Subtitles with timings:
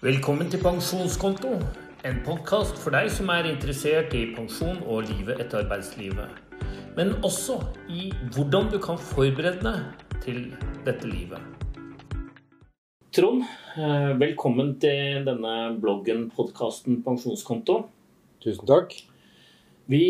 [0.00, 1.58] Velkommen til Pensjonskonto,
[2.08, 6.38] en podkast for deg som er interessert i pensjon og livet etter arbeidslivet.
[6.96, 7.58] Men også
[7.92, 10.40] i hvordan du kan forberede deg til
[10.88, 11.44] dette livet.
[13.12, 13.44] Trond,
[13.76, 17.82] eh, velkommen til denne bloggen, podkasten Pensjonskonto.
[18.40, 18.96] Tusen takk.
[19.84, 20.04] Vi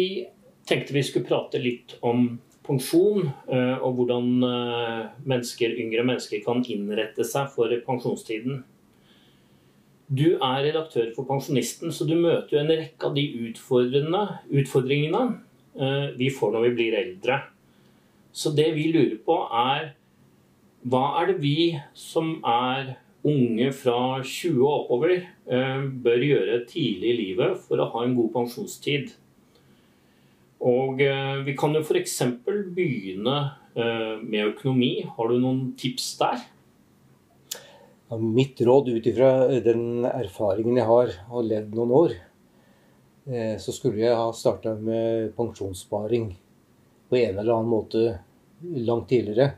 [0.70, 6.62] tenkte vi skulle prate litt om pensjon, eh, og hvordan eh, mennesker, yngre mennesker kan
[6.62, 8.62] innrette seg for pensjonstiden.
[10.11, 15.23] Du er redaktør for Pensjonisten, så du møter jo en rekke av de utfordringene
[15.79, 17.39] eh, vi får når vi blir eldre.
[18.35, 19.93] Så det vi lurer på, er
[20.91, 22.96] hva er det vi som er
[23.27, 28.31] unge fra 20 og oppover, bør gjøre tidlig i livet for å ha en god
[28.32, 29.11] pensjonstid?
[30.61, 32.19] Og eh, vi kan jo f.eks.
[32.77, 33.37] begynne
[33.75, 35.06] eh, med økonomi.
[35.17, 36.42] Har du noen tips der?
[38.19, 42.14] Mitt råd ut ifra den erfaringen jeg har og levd noen år,
[43.31, 46.33] eh, så skulle jeg ha starta med pensjonssparing
[47.11, 48.03] på en eller annen måte
[48.89, 49.53] langt tidligere.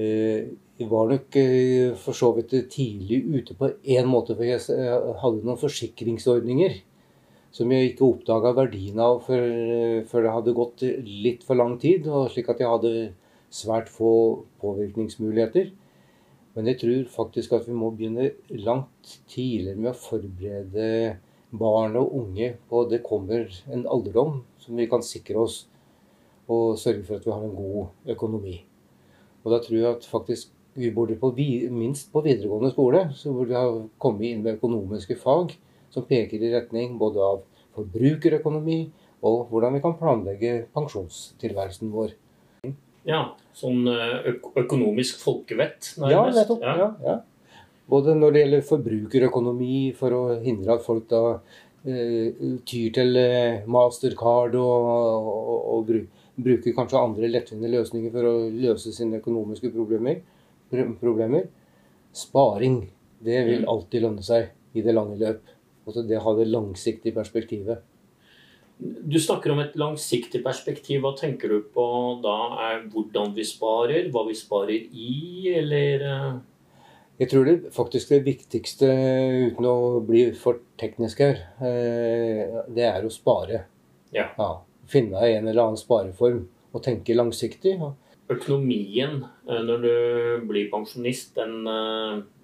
[0.00, 1.36] Jeg var nok
[2.00, 4.62] for så vidt tidlig ute på én måte, for jeg
[5.20, 6.78] hadde noen forsikringsordninger
[7.54, 9.42] som jeg ikke oppdaga verdien av før,
[10.06, 12.92] det hadde gått litt for lang tid, og slik at jeg hadde
[13.50, 14.12] svært få
[14.62, 15.72] påvirkningsmuligheter.
[16.56, 20.86] Men jeg tror faktisk at vi må begynne langt tidligere med å forberede
[21.50, 25.64] barn og unge på at det kommer en alderdom som vi kan sikre oss,
[26.50, 28.56] og sørge for at vi har en god økonomi.
[29.44, 31.32] Og da tror jeg at faktisk vi burde på,
[31.74, 35.56] minst på videregående skole så burde vi ha kommet inn med økonomiske fag
[35.90, 37.40] som peker i retning både av
[37.74, 38.80] forbrukerøkonomi
[39.26, 42.14] og hvordan vi kan planlegge pensjonstilværelsen vår.
[43.08, 43.20] Ja,
[43.56, 45.94] sånn eh, økonomisk folkevett.
[46.00, 46.62] Ja, nettopp.
[46.64, 46.76] Ja.
[46.76, 47.60] Ja, ja.
[47.90, 51.22] Både når det gjelder forbrukerøkonomi, for å hindre at folk da
[51.82, 52.30] eh,
[52.68, 54.90] tyr til eh, mastercard og,
[55.34, 55.94] og, og,
[56.40, 60.22] bruker kanskje andre lettvinte løsninger for å løse sine økonomiske problemer.
[61.00, 61.48] problemer.
[62.16, 62.78] Sparing,
[63.20, 63.68] det vil mm.
[63.68, 65.42] alltid lønne seg i det lange løp.
[65.84, 67.82] Altså det har det langsiktige perspektivet.
[68.80, 71.02] Du snakker om et langsiktig perspektiv.
[71.04, 71.84] Hva tenker du på
[72.24, 72.36] da?
[72.68, 74.08] Er hvordan vi sparer?
[74.12, 76.04] Hva vi sparer i, eller?
[76.06, 76.38] Eh?
[77.20, 78.88] Jeg tror det faktisk det viktigste,
[79.50, 79.76] uten å
[80.06, 83.66] bli for teknisk her, eh, det er å spare.
[84.16, 84.30] Ja.
[84.38, 84.52] ja
[84.90, 87.76] finne en eller annen spareform og tenke langsiktig.
[88.32, 89.94] Økonomien eh, når du
[90.48, 91.68] blir pensjonist, den,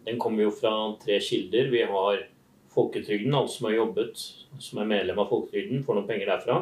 [0.05, 1.73] den kommer jo fra tre kilder.
[1.73, 2.27] Vi har
[2.77, 4.21] folketrygden, alle som har jobbet,
[4.61, 6.59] som er medlem av folketrygden, får noen penger derfra.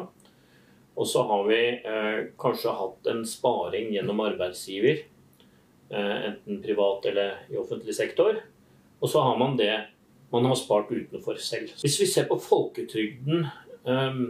[0.95, 5.03] Og så har vi eh, kanskje hatt en sparing gjennom arbeidsgiver,
[5.91, 8.39] eh, enten privat eller i offentlig sektor.
[9.03, 9.73] Og så har man det
[10.31, 11.75] man har spart utenfor selv.
[11.83, 13.45] Hvis vi ser på folketrygden
[13.85, 14.21] eh,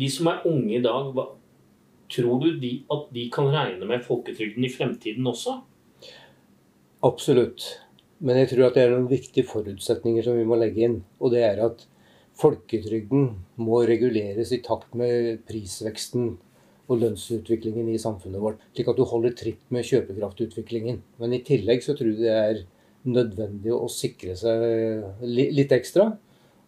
[0.00, 1.24] De som er unge i dag, hva,
[2.10, 5.56] tror du de, at de kan regne med folketrygden i fremtiden også?
[7.02, 7.64] Absolutt.
[8.20, 10.98] Men jeg tror at det er noen viktige forutsetninger som vi må legge inn.
[11.24, 11.86] Og det er at
[12.40, 16.34] folketrygden må reguleres i takt med prisveksten
[16.90, 18.60] og lønnsutviklingen i samfunnet vårt.
[18.74, 21.00] Slik at du holder tritt med kjøpekraftutviklingen.
[21.22, 22.62] Men i tillegg så tror jeg det er
[23.08, 26.10] nødvendig å sikre seg litt ekstra.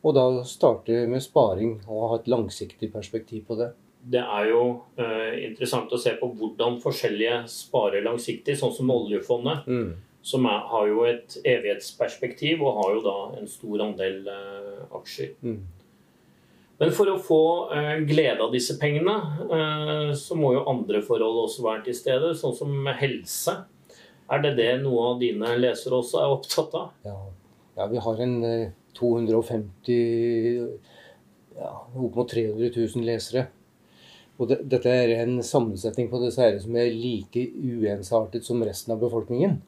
[0.03, 3.73] Og da starte med sparing og ha et langsiktig perspektiv på det.
[4.13, 4.63] Det er jo
[4.99, 9.69] eh, interessant å se på hvordan forskjellige sparer langsiktig, sånn som oljefondet.
[9.69, 14.83] Mm som er, har jo et evighetsperspektiv og har jo da en stor andel eh,
[14.95, 15.33] aksjer.
[15.43, 15.61] Mm.
[16.83, 17.43] Men for å få
[17.75, 22.33] eh, glede av disse pengene, eh, så må jo andre forhold også være til stede,
[22.39, 23.57] sånn som helse.
[24.33, 26.95] Er det det noe av dine lesere også er opptatt av?
[27.07, 27.19] Ja,
[27.81, 28.39] ja vi har en
[28.99, 29.99] 250
[31.59, 33.49] ja, opp mot 300 000 lesere.
[34.41, 38.95] Og det, dette er en sammensetning på disse her som er like uensartet som resten
[38.95, 39.59] av befolkningen.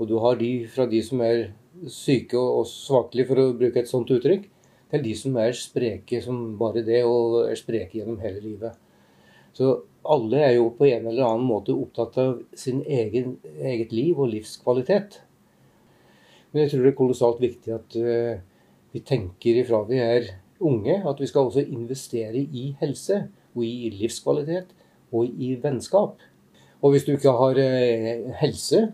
[0.00, 1.50] Og du har de fra de som er
[1.92, 4.46] syke og svakelige, for å bruke et sånt uttrykk,
[4.90, 8.78] til de som er spreke som bare det, og er spreke gjennom hele livet.
[9.54, 9.74] Så
[10.08, 14.32] alle er jo på en eller annen måte opptatt av sin egen, eget liv og
[14.32, 15.20] livskvalitet.
[16.50, 18.40] Men jeg tror det er kolossalt viktig at uh,
[18.90, 23.22] vi tenker ifra vi er unge, at vi skal også investere i helse
[23.54, 24.72] og i livskvalitet
[25.12, 26.18] og i vennskap.
[26.80, 28.88] Og hvis du ikke har uh, helse,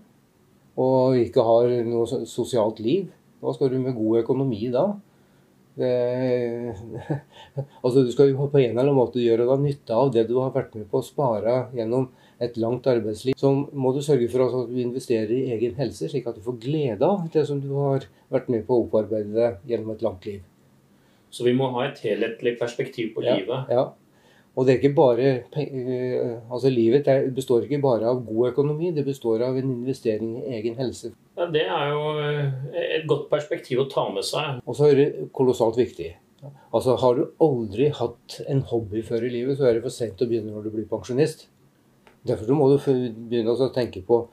[0.76, 3.08] og ikke har noe sosialt liv,
[3.40, 4.86] hva skal du med god økonomi da?
[5.76, 5.88] Det,
[7.84, 10.38] altså Du skal jo på en eller annen måte gjøre deg nytte av det du
[10.40, 12.08] har vært med på å spare gjennom
[12.40, 16.26] et langt arbeidsliv, så må du sørge for at du investerer i egen helse, slik
[16.28, 19.94] at du får glede av det som du har vært med på å opparbeide gjennom
[19.94, 20.42] et langt liv.
[21.32, 23.72] Så vi må ha et helhetlig perspektiv på ja, livet.
[23.72, 23.88] Ja.
[24.56, 25.24] Og det er ikke bare
[25.60, 30.54] eh, Altså livet består ikke bare av god økonomi, det består av en investering i
[30.56, 31.12] egen helse.
[31.36, 32.54] Ja, Det er jo eh,
[33.00, 34.62] et godt perspektiv å ta med seg.
[34.64, 36.14] Og så er det kolossalt viktig.
[36.74, 40.20] Altså Har du aldri hatt en hobby før i livet, så er det for sent
[40.22, 41.48] å begynne når du blir pensjonist.
[42.26, 44.24] Derfor må du begynne å tenke på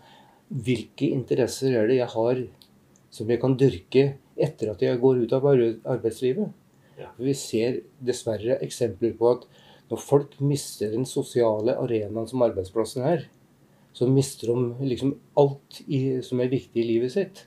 [0.53, 2.43] hvilke interesser er det jeg har
[3.13, 4.03] som jeg kan dyrke
[4.33, 6.53] etter at jeg går ut av arbeidslivet.
[6.97, 7.09] Ja.
[7.17, 9.45] Vi ser dessverre eksempler på at
[9.93, 13.27] når folk mister den sosiale arenaen som arbeidsplassen er,
[13.93, 17.43] så mister de liksom alt i, som er viktig i livet sitt.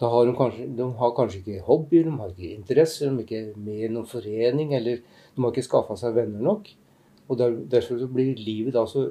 [0.00, 3.24] Da har de, kanskje, de har kanskje ikke hobbyer, de har ikke interesser, de er
[3.24, 6.68] ikke med i noen forening, eller de har ikke skaffa seg venner nok.
[7.30, 9.08] Og der, Derfor blir livet da så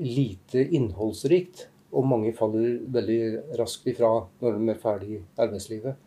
[0.00, 3.20] lite innholdsrikt, og mange faller veldig
[3.60, 6.00] raskt ifra når de er ferdig i arbeidslivet.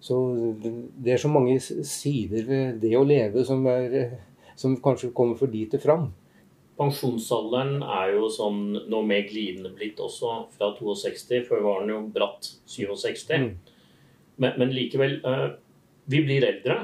[0.00, 0.16] Så
[0.62, 4.14] det er så mange sider ved det å leve som, er,
[4.58, 6.08] som kanskje kommer for lite fram.
[6.78, 8.60] Pensjonsalderen er jo sånn
[8.90, 11.42] noe mer glidende blitt også, fra 62.
[11.48, 13.32] Før var den jo bratt 67.
[13.34, 13.48] Mm.
[14.38, 15.48] Men, men, likevel uh,
[16.08, 16.78] Vi blir eldre,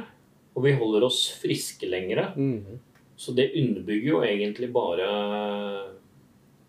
[0.54, 2.32] og vi holder oss friske lengre.
[2.34, 2.80] Mm.
[3.16, 5.08] Så det underbygger jo egentlig bare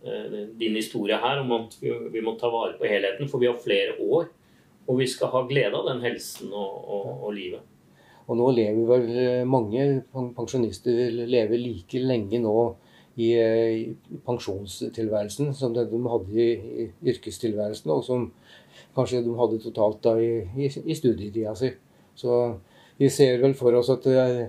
[0.05, 3.29] uh, din historie her om at vi, vi må ta vare på helheten.
[3.29, 4.29] For vi har flere år
[4.85, 7.63] og vi skal ha glede av den helsen og, og, og livet.
[8.25, 9.85] Og nå lever vel eh, mange
[10.37, 12.55] pensjonister lever like lenge nå
[13.15, 18.27] i, eh, i pensjonstilværelsen som det de hadde i, i, yrkestilværelsen, og som
[18.97, 21.71] kanskje de hadde totalt da i, i, i studietida si.
[22.17, 22.55] Så
[22.97, 24.45] vi ser vel for oss at uh,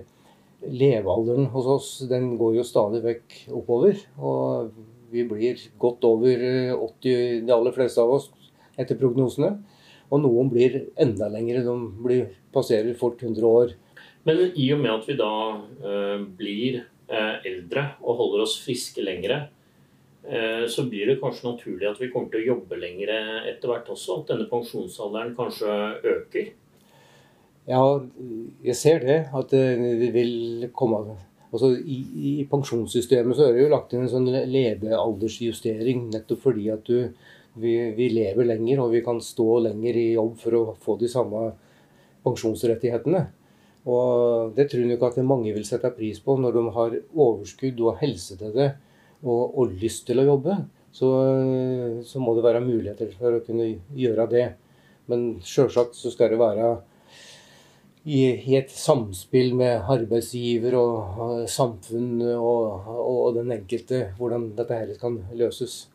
[0.63, 3.99] levealderen hos oss den går jo stadig vekk oppover.
[4.17, 4.71] Og
[5.11, 6.43] vi blir godt over
[6.75, 8.29] 80, de aller fleste av oss,
[8.79, 9.57] etter prognosene.
[10.07, 11.63] Og noen blir enda lengre.
[11.65, 13.75] De blir, passerer fort 100 år.
[14.27, 16.81] Men i og med at vi da uh, blir
[17.11, 19.45] uh, eldre og holder oss friske lengre,
[20.27, 23.91] uh, så blir det kanskje naturlig at vi kommer til å jobbe lengre etter hvert
[23.93, 24.21] også?
[24.21, 25.77] At denne pensjonsalderen kanskje
[26.15, 26.51] øker?
[27.67, 27.83] Ja,
[28.63, 29.19] jeg ser det.
[29.35, 31.17] At det vil komme
[31.51, 31.97] altså, i,
[32.41, 37.09] I pensjonssystemet så er det jo lagt inn en sånn levealdersjustering nettopp fordi at du
[37.57, 41.09] vi, vi, lever lenger, og vi kan stå lenger i jobb for å få de
[41.09, 41.49] samme
[42.25, 43.23] pensjonsrettighetene.
[43.87, 47.79] Og Det tror jeg ikke at mange vil sette pris på når de har overskudd
[47.85, 48.73] og helse til det
[49.23, 50.57] og, og lyst til å jobbe.
[50.91, 51.07] Så,
[52.07, 54.47] så, må det være muligheter for å kunne gjøre det.
[55.07, 56.71] Men sjølsagt så skal det være
[58.07, 65.19] i, et samspill med arbeidsgiver og, samfunn og, og, den enkelte hvordan dette her kan
[65.35, 65.87] løses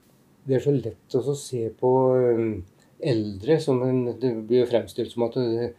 [0.45, 1.91] det er så lett å se på
[2.37, 2.55] um,
[3.03, 5.71] eldre som en, Det blir jo fremstilt som at det,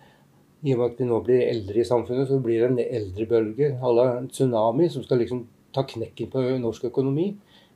[0.64, 3.74] i og med at vi nå blir eldre i samfunnet, så blir det en eldrebølge
[3.84, 5.42] à la en tsunami som skal liksom
[5.76, 7.34] ta knekken på norsk økonomi.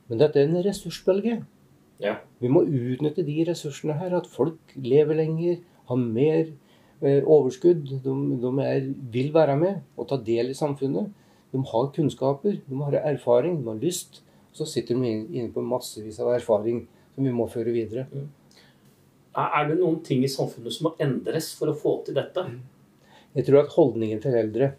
[0.08, 1.42] Men dette er en ressursbølge.
[2.00, 2.14] Ja.
[2.40, 4.14] Vi må utnytte de ressursene her.
[4.16, 5.58] At folk lever lenger,
[5.90, 6.48] har mer
[7.02, 7.84] overskudd.
[8.04, 11.10] De, de er, vil være med og ta del i samfunnet.
[11.52, 14.22] De har kunnskaper, de har erfaring, de har lyst.
[14.52, 16.82] Så sitter de inne på massevis av erfaring
[17.14, 18.08] som vi må føre videre.
[18.10, 18.26] Mm.
[19.38, 22.44] Er det noen ting i samfunnet som må endres for å få til dette?
[23.36, 24.70] Jeg tror at holdningen til eldre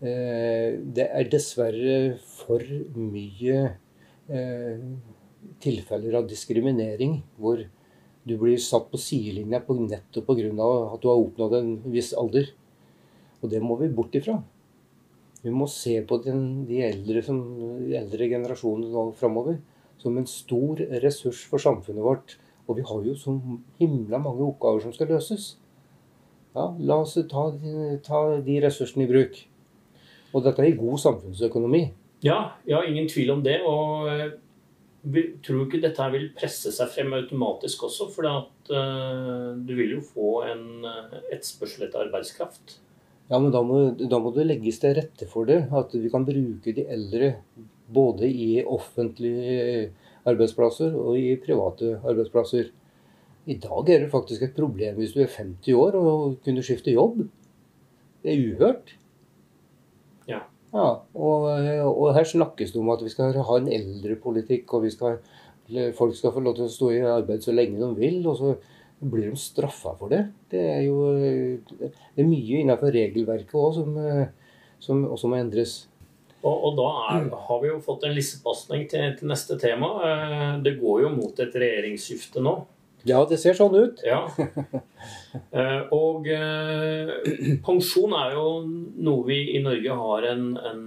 [0.00, 2.64] eh, Det er dessverre for
[2.94, 3.58] mye
[4.30, 4.84] eh,
[5.60, 7.64] tilfeller av diskriminering hvor
[8.24, 10.50] du blir satt på sidelinja nettopp pga.
[10.94, 12.52] at du har oppnådd en viss alder.
[13.42, 14.42] Og det må vi bort ifra.
[15.42, 17.40] Vi må se på den, de, eldre som,
[17.80, 19.56] de eldre generasjonene nå framover
[20.00, 22.36] som en stor ressurs for samfunnet vårt.
[22.68, 23.34] Og vi har jo så
[23.80, 25.56] himla mange oppgaver som skal løses.
[26.54, 27.46] Ja, La oss ta,
[28.04, 29.38] ta de ressursene i bruk.
[30.34, 31.82] Og dette er i god samfunnsøkonomi.
[32.22, 33.60] Ja, ja, ingen tvil om det.
[33.66, 34.06] Og
[35.06, 38.08] eh, du ikke dette vil presse seg frem automatisk også.
[38.12, 42.78] For uh, du vil jo få en uh, etterspørsel etter arbeidskraft.
[43.30, 45.62] Ja, men da må, da må, det legges til rette for det.
[45.70, 47.34] At vi kan bruke de eldre
[47.90, 49.90] både i offentlige
[50.28, 52.70] arbeidsplasser og i private arbeidsplasser.
[53.50, 56.92] I dag er det faktisk et problem hvis du er 50 år og kunne skifte
[56.94, 57.22] jobb.
[58.20, 58.96] Det er uhørt.
[60.70, 60.88] Ja.
[61.14, 61.46] og,
[61.90, 65.18] og, her snakkes det om at vi skal ha en eldrepolitikk, og skal,
[65.98, 68.20] folk skal få lov til å stå i arbeid så lenge de vil.
[68.26, 68.54] og så
[69.00, 70.26] blir de straffa for det?
[70.52, 73.96] Det er jo det er mye innenfor regelverket òg som,
[74.82, 75.78] som også må endres.
[76.40, 79.90] Og, og da er, har vi jo fått en lissepasning til, til neste tema.
[80.08, 82.54] Eh, det går jo mot et regjeringsskifte nå.
[83.08, 84.02] Ja, det ser sånn ut.
[84.06, 84.26] Ja.
[85.54, 87.10] Eh, og eh,
[87.64, 90.80] pensjon er jo noe vi i Norge har en, en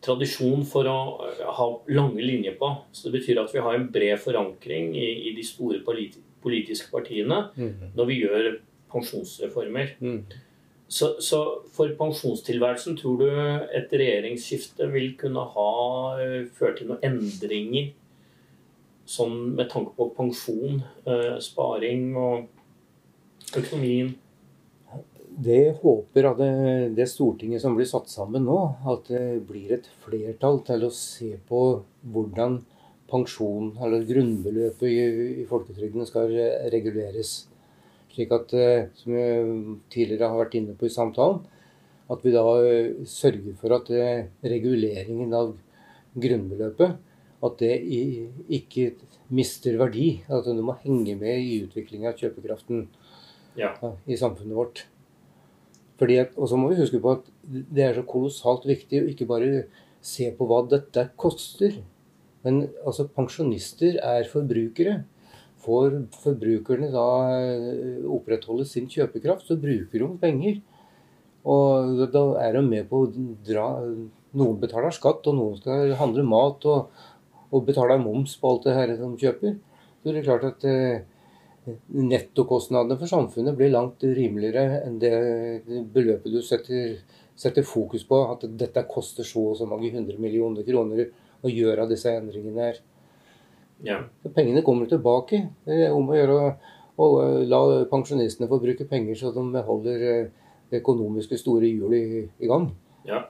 [0.00, 0.96] tradisjon for å
[1.58, 2.70] ha lange linjer på.
[2.92, 6.88] Så det betyr at vi har en bred forankring i, i de store politi politiske
[6.88, 7.90] partiene Mm.
[7.98, 8.46] når vi gjør
[8.94, 9.90] pensjonsreformer.
[10.00, 10.22] Mm.
[10.88, 11.40] Så, så
[11.76, 15.72] for pensjonstilværelsen, tror du et regjeringsskifte vil kunne ha
[16.16, 17.92] eh, ført til noen endringer
[19.10, 24.14] sånn med tanke på pensjon, eh, sparing og økonomien?
[25.40, 26.54] Det håper at det,
[26.98, 28.58] det Stortinget som blir satt sammen nå,
[28.92, 31.62] at det blir et flertall til å se på
[32.12, 32.60] hvordan
[33.10, 34.98] pensjon, eller grunnbeløpet i,
[35.42, 36.34] i folketrygden, skal
[36.74, 37.32] reguleres.
[38.12, 39.24] Slik at, eh, som vi
[39.90, 41.42] tidligere har vært inne på i samtalen,
[42.10, 43.90] at vi da eh, sørger for at
[44.42, 45.54] reguleringen av
[46.20, 46.98] grunnbeløpet
[47.42, 48.94] at det i- ikke
[49.30, 50.22] mister verdi.
[50.28, 52.86] At det må henge med i utviklingen av kjøpekraften
[53.56, 53.74] Ja.
[54.06, 54.84] i samfunnet vårt.
[56.00, 59.64] Og så må vi huske på at det er så kolossalt viktig å ikke bare
[60.00, 61.82] se på hva dette koster.
[62.42, 65.04] Men altså, pensjonister er forbrukere.
[65.60, 70.62] Får forbrukerne da eh, opprettholde sin kjøpekraft, så bruker de penger.
[71.44, 73.12] Og da er de med på å
[73.44, 73.66] dra
[74.32, 76.86] Noen betaler skatt, og noen skal handle mat og,
[77.52, 79.56] og betaler moms på alt det her de kjøper.
[80.02, 81.00] Så er det klart at eh,
[81.92, 85.12] nettokostnadene for samfunnet blir langt rimeligere enn det
[85.92, 86.96] beløpet du setter,
[87.38, 88.20] setter fokus på.
[88.32, 91.06] At dette koster så og så mange hundre millioner kroner
[91.40, 92.80] å gjøre disse endringene her.
[93.84, 94.00] ja.
[94.34, 95.42] Pengene kommer tilbake.
[95.64, 96.54] Det er om å gjøre å-
[97.00, 97.06] å
[97.48, 100.26] la pensjonistene få bruke penger så de holder eh,
[100.70, 102.70] det økonomiske store hjulet i, i gang.
[103.08, 103.24] Ja.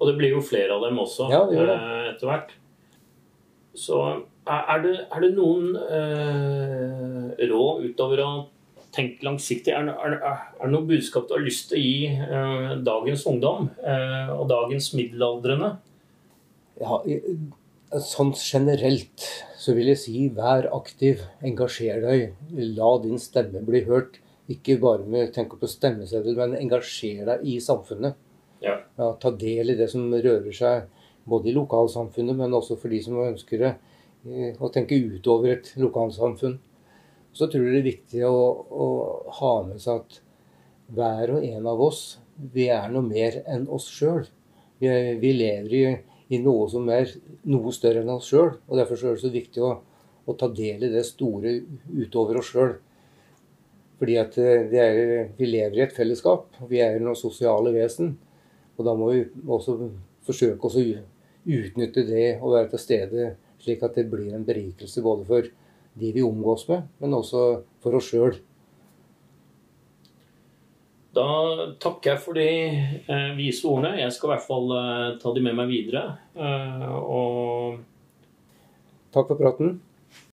[0.00, 2.52] Og det blir jo flere av dem også Ja, eh, etter hvert.
[3.74, 3.98] Så
[4.44, 8.32] er det, er det noen eh, råd utover å
[8.92, 9.72] tenke langsiktig?
[9.72, 13.70] Er, er, er det noe budskap du har lyst til å gi eh, dagens ungdom
[13.80, 15.72] eh, og dagens middelaldrende?
[16.82, 16.98] Ja,
[18.02, 19.28] sånn generelt
[19.60, 22.32] så vil jeg si vær aktiv, engasjer deg,
[22.76, 24.18] la din stemme bli hørt.
[24.50, 28.18] Ikke bare med tenke på stemmeseddel, men engasjer deg i samfunnet.
[28.62, 28.80] Ja.
[28.98, 30.90] Ja, ta del i det som rører seg
[31.28, 33.72] både i lokalsamfunnet, men også for de som ønsker det,
[34.26, 36.58] eh, å tenke utover et lokalsamfunn.
[37.32, 38.36] Så tror jeg det er viktig å,
[38.68, 38.86] å
[39.38, 40.20] ha med seg at
[40.92, 42.02] hver og en av oss,
[42.52, 44.26] vi er noe mer enn oss sjøl.
[44.82, 44.90] Vi,
[45.22, 45.82] vi lever i,
[46.34, 47.08] i noe som er
[47.48, 48.56] noe større enn oss sjøl.
[48.68, 49.72] Og derfor er det så viktig å,
[50.26, 51.54] å ta del i det store
[51.94, 52.76] utover oss sjøl.
[54.02, 56.50] Fordi at eh, er, vi lever i et fellesskap.
[56.68, 58.16] Vi er noen sosiale vesen.
[58.76, 59.78] Og da må vi også
[60.26, 60.84] forsøke oss å
[61.46, 63.26] utnytte det og være til stede,
[63.62, 65.50] slik at det blir en berikelse både for
[65.98, 67.44] de vi omgås med, men også
[67.82, 68.38] for oss sjøl.
[71.12, 71.28] Da
[71.82, 73.98] takker jeg for de eh, vise ordene.
[74.00, 76.04] Jeg skal i hvert fall eh, ta de med meg videre.
[76.32, 77.82] Eh, og
[79.12, 79.74] Takk for praten.